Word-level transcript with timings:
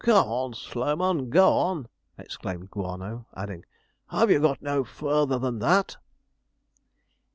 'Come, 0.03 0.27
old 0.29 0.55
Slowman, 0.55 1.29
go 1.29 1.53
on!' 1.53 1.87
exclaimed 2.17 2.71
Guano, 2.71 3.27
adding, 3.35 3.65
'have 4.09 4.31
you 4.31 4.39
got 4.39 4.59
no 4.59 4.83
further 4.83 5.37
than 5.37 5.59
that?' 5.59 5.97